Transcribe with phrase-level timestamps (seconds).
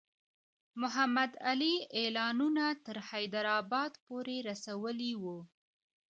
[0.81, 5.37] محمدعلي اعلانونه تر حیدرآباد پوري رسولي وو.